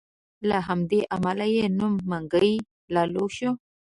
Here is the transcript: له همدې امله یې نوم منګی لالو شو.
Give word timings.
له 0.49 0.57
همدې 0.67 1.01
امله 1.15 1.45
یې 1.55 1.65
نوم 1.79 1.93
منګی 2.09 2.53
لالو 2.93 3.25
شو. 3.37 3.51